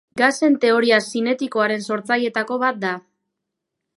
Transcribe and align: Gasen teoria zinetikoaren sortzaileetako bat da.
Gasen 0.19 0.53
teoria 0.63 0.97
zinetikoaren 1.09 1.85
sortzaileetako 1.91 2.59
bat 2.65 2.83
da. 2.87 2.97